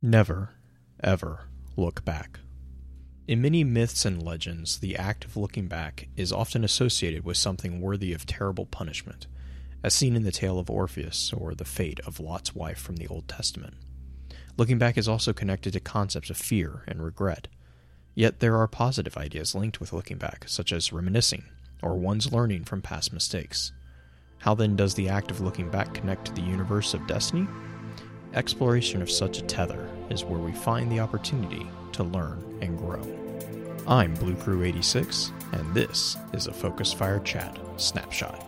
[0.00, 0.50] Never,
[1.02, 2.38] ever look back.
[3.26, 7.80] In many myths and legends, the act of looking back is often associated with something
[7.80, 9.26] worthy of terrible punishment,
[9.82, 13.08] as seen in the tale of Orpheus or the fate of Lot's wife from the
[13.08, 13.74] Old Testament.
[14.56, 17.48] Looking back is also connected to concepts of fear and regret.
[18.14, 21.42] Yet there are positive ideas linked with looking back, such as reminiscing
[21.82, 23.72] or one's learning from past mistakes.
[24.38, 27.48] How then does the act of looking back connect to the universe of destiny?
[28.34, 33.00] Exploration of such a tether is where we find the opportunity to learn and grow.
[33.86, 38.44] I'm Blue Crew 86, and this is a Focus Fire Chat snapshot.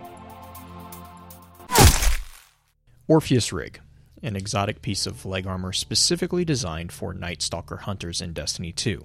[3.08, 3.80] Orpheus Rig,
[4.22, 9.02] an exotic piece of leg armor specifically designed for Night Stalker hunters in Destiny 2.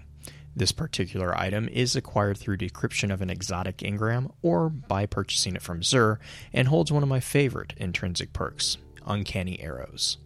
[0.58, 5.62] This particular item is acquired through decryption of an exotic engram or by purchasing it
[5.62, 6.18] from Xur
[6.52, 10.18] and holds one of my favorite intrinsic perks Uncanny Arrows.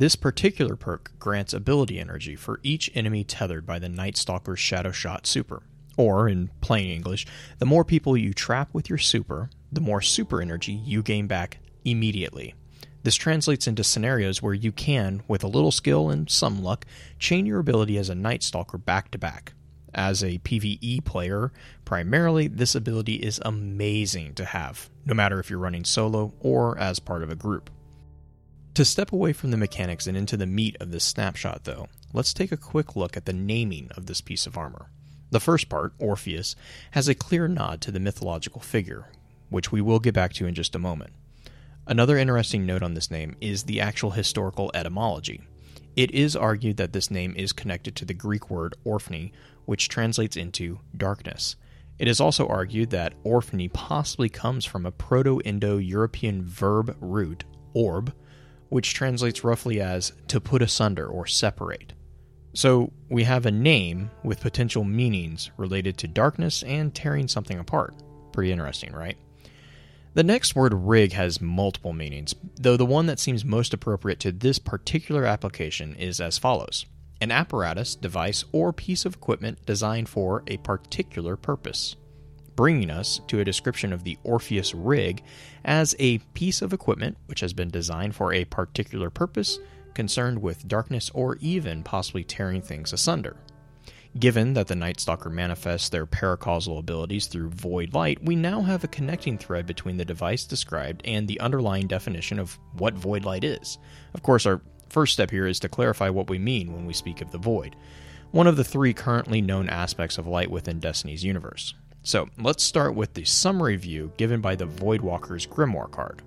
[0.00, 4.92] This particular perk grants ability energy for each enemy tethered by the Night Stalker's Shadow
[4.92, 5.62] Shot super.
[5.94, 7.26] Or, in plain English,
[7.58, 11.58] the more people you trap with your super, the more super energy you gain back
[11.84, 12.54] immediately.
[13.02, 16.86] This translates into scenarios where you can, with a little skill and some luck,
[17.18, 19.52] chain your ability as a Night Stalker back to back.
[19.92, 21.52] As a PvE player,
[21.84, 27.00] primarily, this ability is amazing to have, no matter if you're running solo or as
[27.00, 27.68] part of a group.
[28.74, 32.32] To step away from the mechanics and into the meat of this snapshot, though, let's
[32.32, 34.90] take a quick look at the naming of this piece of armor.
[35.30, 36.54] The first part, Orpheus,
[36.92, 39.08] has a clear nod to the mythological figure,
[39.48, 41.12] which we will get back to in just a moment.
[41.86, 45.42] Another interesting note on this name is the actual historical etymology.
[45.96, 49.32] It is argued that this name is connected to the Greek word orphne,
[49.64, 51.56] which translates into darkness.
[51.98, 57.44] It is also argued that orphne possibly comes from a Proto Indo European verb root,
[57.74, 58.14] orb,
[58.70, 61.92] which translates roughly as to put asunder or separate.
[62.54, 67.94] So we have a name with potential meanings related to darkness and tearing something apart.
[68.32, 69.16] Pretty interesting, right?
[70.14, 74.32] The next word rig has multiple meanings, though the one that seems most appropriate to
[74.32, 76.86] this particular application is as follows
[77.22, 81.96] an apparatus, device, or piece of equipment designed for a particular purpose
[82.60, 85.22] bringing us to a description of the Orpheus rig
[85.64, 89.58] as a piece of equipment which has been designed for a particular purpose,
[89.94, 93.34] concerned with darkness or even possibly tearing things asunder.
[94.18, 98.84] Given that the Night Stalker manifests their paracausal abilities through void light, we now have
[98.84, 103.42] a connecting thread between the device described and the underlying definition of what void light
[103.42, 103.78] is.
[104.12, 104.60] Of course, our
[104.90, 107.74] first step here is to clarify what we mean when we speak of the void,
[108.32, 111.72] one of the three currently known aspects of light within Destiny's universe.
[112.02, 116.22] So let's start with the summary view given by the Voidwalker's Grimoire card.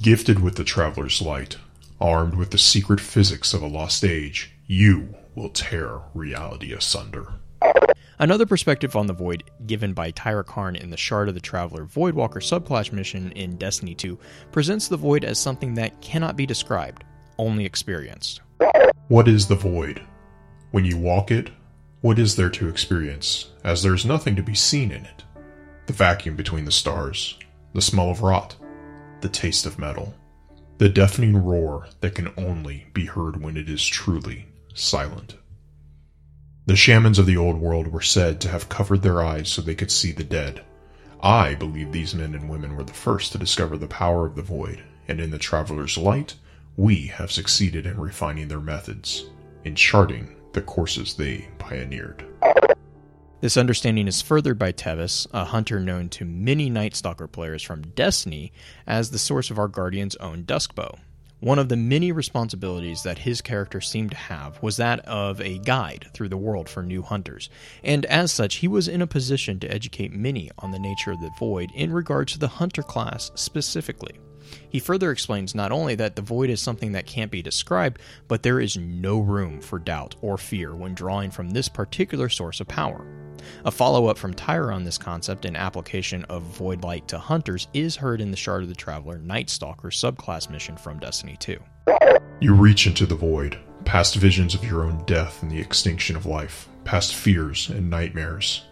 [0.00, 1.58] Gifted with the Traveler's Light,
[2.00, 7.34] armed with the secret physics of a lost age, you will tear reality asunder.
[8.18, 11.84] Another perspective on the Void, given by Tyra Karn in the Shard of the Traveler
[11.84, 14.18] Voidwalker subclass mission in Destiny 2,
[14.52, 17.04] presents the Void as something that cannot be described,
[17.36, 18.40] only experienced.
[19.08, 20.00] What is the Void?
[20.70, 21.50] When you walk it,
[22.02, 25.24] what is there to experience, as there is nothing to be seen in it?
[25.86, 27.38] The vacuum between the stars,
[27.72, 28.56] the smell of rot,
[29.22, 30.14] the taste of metal,
[30.78, 35.36] the deafening roar that can only be heard when it is truly silent.
[36.66, 39.74] The shamans of the old world were said to have covered their eyes so they
[39.74, 40.62] could see the dead.
[41.20, 44.42] I believe these men and women were the first to discover the power of the
[44.42, 46.34] void, and in the Traveler's Light,
[46.76, 49.26] we have succeeded in refining their methods,
[49.64, 52.24] in charting the courses they pioneered.
[53.42, 57.82] This understanding is furthered by Tevis, a hunter known to many Night Stalker players from
[57.88, 58.52] Destiny
[58.86, 60.98] as the source of our Guardian's own Duskbow.
[61.40, 65.58] One of the many responsibilities that his character seemed to have was that of a
[65.58, 67.50] guide through the world for new hunters,
[67.84, 71.20] and as such, he was in a position to educate many on the nature of
[71.20, 74.18] the Void in regard to the hunter class specifically.
[74.68, 78.42] He further explains not only that the void is something that can't be described, but
[78.42, 82.68] there is no room for doubt or fear when drawing from this particular source of
[82.68, 83.06] power.
[83.64, 87.68] A follow up from Tyra on this concept and application of void light to hunters
[87.74, 91.58] is heard in the Shard of the Traveler Night Stalker subclass mission from Destiny 2.
[92.40, 96.26] You reach into the void, past visions of your own death and the extinction of
[96.26, 98.64] life, past fears and nightmares,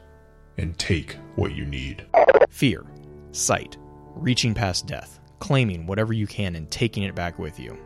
[0.59, 2.07] and take what you need.
[2.51, 2.85] Fear,
[3.33, 3.77] sight,
[4.15, 7.77] reaching past death, claiming whatever you can and taking it back with you.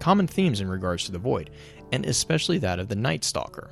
[0.00, 1.50] Common themes in regards to the Void,
[1.92, 3.70] and especially that of the Night Stalker.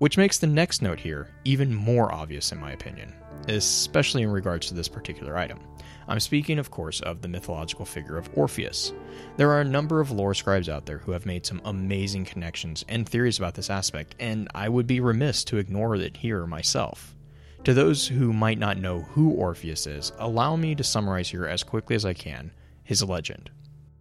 [0.00, 3.14] Which makes the next note here even more obvious, in my opinion,
[3.48, 5.60] especially in regards to this particular item.
[6.08, 8.92] I'm speaking, of course, of the mythological figure of Orpheus.
[9.38, 12.84] There are a number of lore scribes out there who have made some amazing connections
[12.86, 17.14] and theories about this aspect, and I would be remiss to ignore it here myself.
[17.64, 21.62] To those who might not know who Orpheus is, allow me to summarize here as
[21.62, 22.52] quickly as I can
[22.82, 23.50] his legend.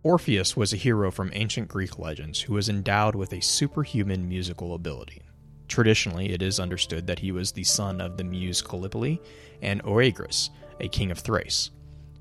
[0.04, 4.74] Orpheus was a hero from ancient Greek legends who was endowed with a superhuman musical
[4.74, 5.24] ability.
[5.68, 9.22] Traditionally, it is understood that he was the son of the muse Calliope
[9.62, 10.50] and Oeagrus,
[10.80, 11.72] a king of Thrace.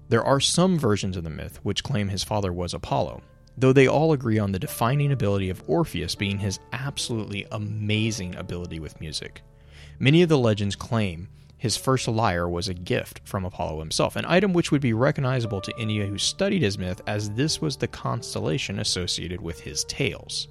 [0.09, 3.23] There are some versions of the myth which claim his father was Apollo,
[3.57, 8.81] though they all agree on the defining ability of Orpheus being his absolutely amazing ability
[8.81, 9.43] with music.
[9.99, 14.27] Many of the legends claim his first lyre was a gift from Apollo himself, an
[14.27, 17.89] item which would be recognizable to any who studied his myth, as this was the
[17.89, 20.49] constellation associated with his tales.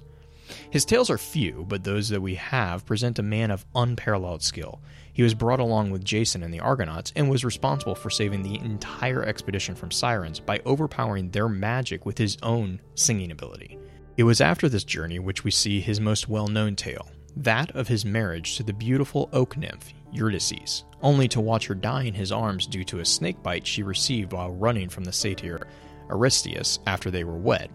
[0.70, 4.80] His tales are few, but those that we have present a man of unparalleled skill,
[5.12, 8.58] he was brought along with Jason and the Argonauts and was responsible for saving the
[8.58, 13.78] entire expedition from sirens by overpowering their magic with his own singing ability.
[14.16, 17.88] It was after this journey which we see his most well known tale, that of
[17.88, 22.32] his marriage to the beautiful oak nymph, Eurydice, only to watch her die in his
[22.32, 25.66] arms due to a snake bite she received while running from the satyr
[26.08, 27.70] Aristeus after they were wed.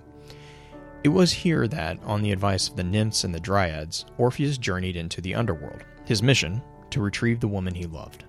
[1.03, 4.95] It was here that, on the advice of the nymphs and the dryads, Orpheus journeyed
[4.95, 5.83] into the underworld.
[6.05, 6.61] His mission,
[6.91, 8.25] to retrieve the woman he loved.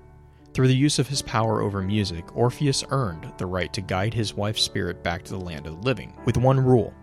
[0.54, 4.34] Through the use of his power over music, Orpheus earned the right to guide his
[4.34, 6.94] wife's spirit back to the land of the living, with one rule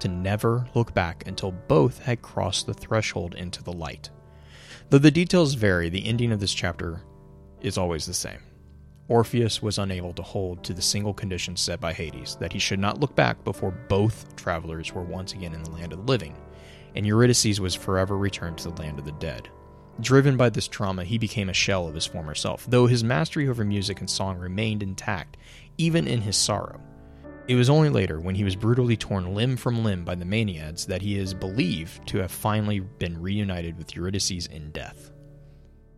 [0.00, 4.10] to never look back until both had crossed the threshold into the light.
[4.88, 7.02] Though the details vary, the ending of this chapter
[7.60, 8.40] is always the same.
[9.10, 12.78] Orpheus was unable to hold to the single condition set by Hades that he should
[12.78, 16.36] not look back before both travelers were once again in the land of the living,
[16.94, 19.48] and Eurydice was forever returned to the land of the dead.
[20.00, 23.48] Driven by this trauma, he became a shell of his former self, though his mastery
[23.48, 25.36] over music and song remained intact,
[25.76, 26.80] even in his sorrow.
[27.48, 30.86] It was only later, when he was brutally torn limb from limb by the Maenads,
[30.86, 35.10] that he is believed to have finally been reunited with Eurydice in death.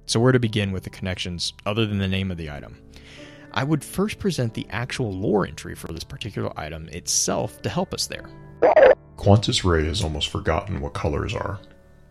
[0.06, 2.78] So, where to begin with the connections other than the name of the item?
[3.52, 7.93] I would first present the actual lore entry for this particular item itself to help
[7.93, 8.28] us there.
[9.16, 11.60] Qantas Ray has almost forgotten what colors are,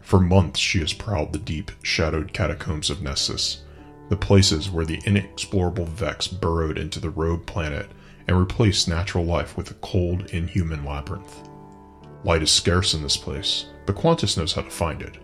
[0.02, 3.64] for months she has prowled the deep, shadowed catacombs of Nessus,
[4.10, 7.88] the places where the inexplorable Vex burrowed into the rogue planet
[8.28, 11.50] and replaced natural life with a cold, inhuman labyrinth.
[12.24, 15.18] Light is scarce in this place, but Qantas knows how to find it,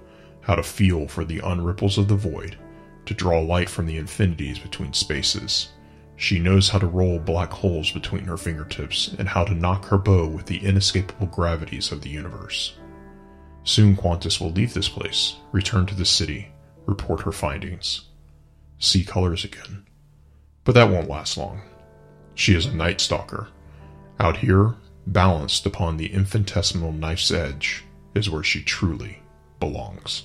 [0.48, 2.58] how to feel for the unripples of the void,
[3.06, 5.74] to draw light from the infinities between spaces.
[6.16, 9.98] She knows how to roll black holes between her fingertips and how to nock her
[9.98, 12.78] bow with the inescapable gravities of the universe.
[13.66, 16.48] Soon Qantas will leave this place, return to the city,
[16.86, 18.06] report her findings.
[18.80, 19.86] See colors again.
[20.64, 21.62] But that won't last long.
[22.36, 23.50] She is a night stalker.
[24.18, 27.84] Out here, balanced upon the infinitesimal knife's edge,
[28.16, 29.22] is where she truly
[29.60, 30.24] belongs.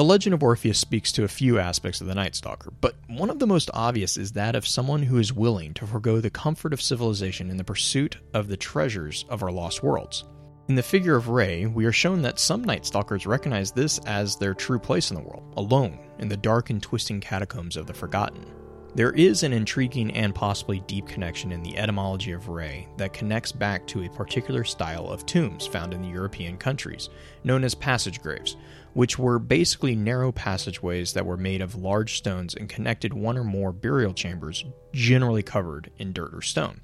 [0.00, 3.28] The legend of Orpheus speaks to a few aspects of the Night Stalker, but one
[3.28, 6.72] of the most obvious is that of someone who is willing to forego the comfort
[6.72, 10.24] of civilization in the pursuit of the treasures of our lost worlds.
[10.68, 14.36] In the figure of Ray, we are shown that some Night Stalkers recognize this as
[14.36, 17.92] their true place in the world, alone in the dark and twisting catacombs of the
[17.92, 18.46] Forgotten.
[18.92, 23.52] There is an intriguing and possibly deep connection in the etymology of Ray that connects
[23.52, 27.08] back to a particular style of tombs found in the European countries,
[27.44, 28.56] known as passage graves,
[28.94, 33.44] which were basically narrow passageways that were made of large stones and connected one or
[33.44, 36.80] more burial chambers, generally covered in dirt or stone.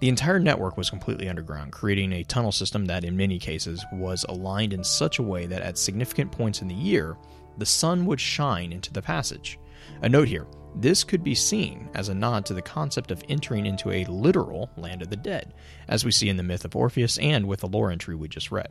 [0.00, 4.24] The entire network was completely underground, creating a tunnel system that, in many cases, was
[4.30, 7.18] aligned in such a way that at significant points in the year,
[7.58, 9.58] the sun would shine into the passage.
[10.00, 13.66] A note here this could be seen as a nod to the concept of entering
[13.66, 15.54] into a literal land of the dead,
[15.88, 18.50] as we see in the myth of Orpheus and with the lore entry we just
[18.50, 18.70] read.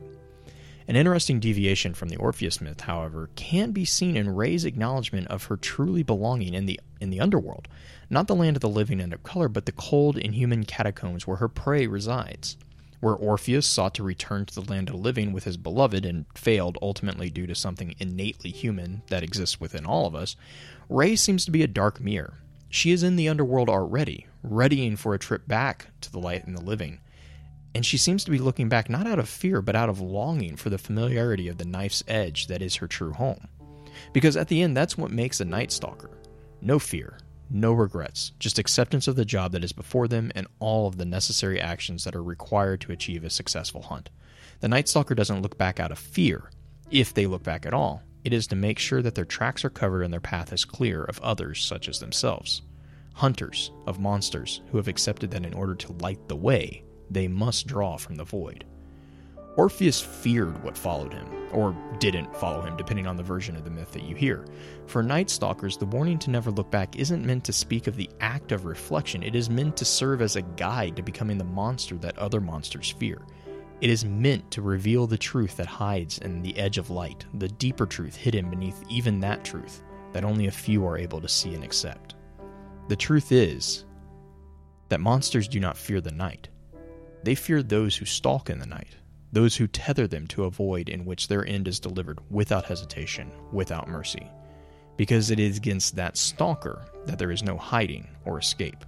[0.88, 5.44] An interesting deviation from the Orpheus myth, however, can be seen in Ray's acknowledgement of
[5.44, 7.68] her truly belonging in the in the underworld,
[8.08, 11.36] not the land of the living and of color, but the cold, inhuman catacombs where
[11.36, 12.56] her prey resides.
[13.00, 16.78] Where Orpheus sought to return to the land of living with his beloved and failed
[16.82, 20.36] ultimately due to something innately human that exists within all of us,
[20.88, 22.38] Ray seems to be a dark mirror.
[22.68, 26.56] She is in the underworld already, readying for a trip back to the light and
[26.56, 27.00] the living
[27.74, 30.56] and she seems to be looking back not out of fear, but out of longing
[30.56, 33.48] for the familiarity of the knife's edge that is her true home.
[34.12, 36.10] Because at the end, that's what makes a night stalker
[36.62, 37.16] no fear,
[37.50, 41.04] no regrets, just acceptance of the job that is before them and all of the
[41.04, 44.08] necessary actions that are required to achieve a successful hunt.
[44.60, 46.50] The night stalker doesn't look back out of fear,
[46.90, 49.70] if they look back at all, it is to make sure that their tracks are
[49.70, 52.62] covered and their path is clear of others such as themselves.
[53.14, 57.66] Hunters of monsters who have accepted that in order to light the way, they must
[57.66, 58.64] draw from the void.
[59.56, 63.70] Orpheus feared what followed him, or didn't follow him, depending on the version of the
[63.70, 64.46] myth that you hear.
[64.86, 68.08] For Night Stalkers, the warning to never look back isn't meant to speak of the
[68.20, 71.96] act of reflection, it is meant to serve as a guide to becoming the monster
[71.96, 73.20] that other monsters fear.
[73.80, 77.48] It is meant to reveal the truth that hides in the edge of light, the
[77.48, 81.54] deeper truth hidden beneath even that truth that only a few are able to see
[81.54, 82.14] and accept.
[82.88, 83.84] The truth is
[84.88, 86.48] that monsters do not fear the night.
[87.22, 88.96] They fear those who stalk in the night,
[89.32, 93.30] those who tether them to a void in which their end is delivered without hesitation,
[93.52, 94.28] without mercy,
[94.96, 98.84] because it is against that stalker that there is no hiding or escape.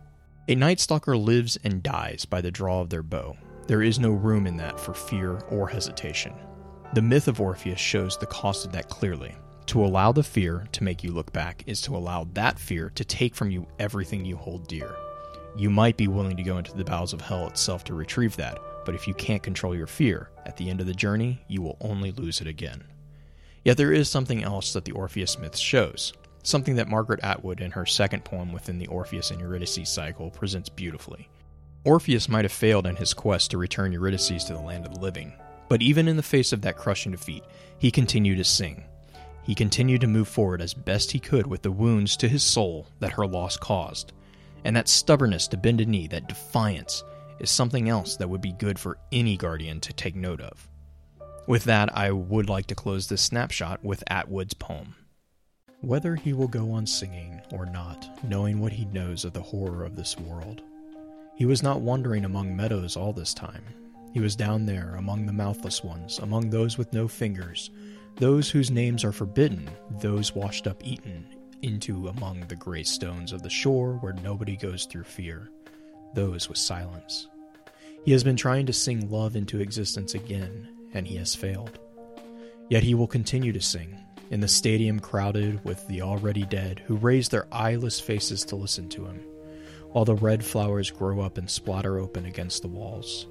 [0.49, 3.37] A night stalker lives and dies by the draw of their bow.
[3.69, 6.35] There is no room in that for fear or hesitation.
[6.95, 9.37] The myth of Orpheus shows the cost of that clearly.
[9.67, 13.05] To allow the fear to make you look back is to allow that fear to
[13.05, 14.95] take from you everything you hold dear.
[15.57, 18.59] You might be willing to go into the bowels of hell itself to retrieve that,
[18.85, 21.77] but if you can't control your fear, at the end of the journey, you will
[21.81, 22.85] only lose it again.
[23.65, 26.13] Yet there is something else that the Orpheus myth shows,
[26.43, 30.69] something that Margaret Atwood in her second poem within the Orpheus and Eurydice cycle presents
[30.69, 31.29] beautifully.
[31.85, 35.01] Orpheus might have failed in his quest to return Eurydice to the land of the
[35.01, 35.33] living,
[35.69, 37.45] but even in the face of that crushing defeat,
[37.79, 38.85] he continued to sing.
[39.43, 42.87] He continued to move forward as best he could with the wounds to his soul
[43.01, 44.13] that her loss caused.
[44.65, 47.03] And that stubbornness to bend a knee, that defiance,
[47.43, 50.69] is something else that would be good for any guardian to take note of.
[51.47, 54.95] With that, I would like to close this snapshot with Atwood's poem.
[55.81, 59.85] Whether he will go on singing or not, knowing what he knows of the horror
[59.85, 60.63] of this world,
[61.35, 63.65] he was not wandering among meadows all this time.
[64.13, 67.71] He was down there among the mouthless ones, among those with no fingers,
[68.17, 69.69] those whose names are forbidden,
[70.01, 71.27] those washed up eaten
[71.63, 75.49] into among the gray stones of the shore where nobody goes through fear,
[76.15, 77.29] those with silence.
[78.05, 81.79] He has been trying to sing love into existence again, and he has failed.
[82.69, 83.97] Yet he will continue to sing,
[84.31, 88.89] in the stadium crowded with the already dead who raise their eyeless faces to listen
[88.89, 89.21] to him,
[89.93, 93.29] while the red flowers grow up and splatter open against the walls.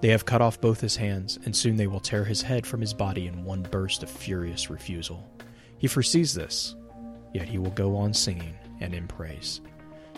[0.00, 2.80] They have cut off both his hands, and soon they will tear his head from
[2.80, 5.28] his body in one burst of furious refusal.
[5.76, 6.74] He foresees this,
[7.34, 9.60] yet he will go on singing and in praise.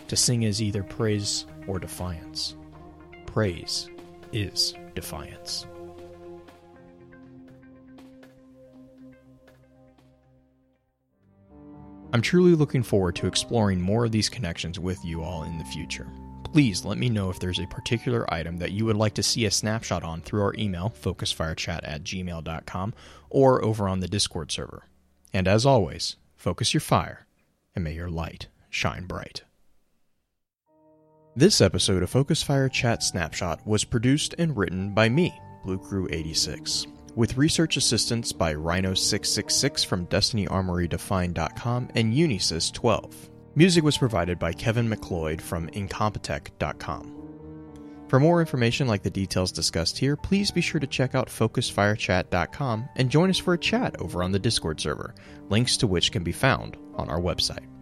[0.07, 2.55] To sing is either praise or defiance.
[3.33, 3.89] Praise
[4.31, 5.65] is defiance.
[12.13, 15.65] I'm truly looking forward to exploring more of these connections with you all in the
[15.65, 16.07] future.
[16.43, 19.45] Please let me know if there's a particular item that you would like to see
[19.45, 22.93] a snapshot on through our email, focusfirechat at gmail.com,
[23.31, 24.83] or over on the Discord server.
[25.33, 27.25] And as always, focus your fire,
[27.73, 29.41] and may your light shine bright.
[31.35, 36.07] This episode of Focus Fire Chat Snapshot was produced and written by me, Blue Crew
[36.11, 36.85] 86,
[37.15, 43.29] with research assistance by Rhino666 from DestinyArmoryDefine.com and Unisys12.
[43.55, 47.15] Music was provided by Kevin MacLeod from Incompetech.com.
[48.09, 52.89] For more information like the details discussed here, please be sure to check out FocusFireChat.com
[52.95, 55.15] and join us for a chat over on the Discord server,
[55.49, 57.72] links to which can be found on our website.